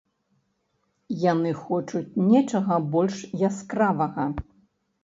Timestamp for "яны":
1.31-1.51